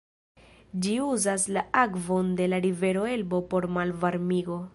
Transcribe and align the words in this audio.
Ĝi 0.85 0.95
uzas 1.07 1.45
la 1.57 1.63
akvon 1.83 2.33
de 2.41 2.49
la 2.55 2.61
rivero 2.65 3.05
Elbo 3.19 3.47
por 3.53 3.71
malvarmigo. 3.79 4.61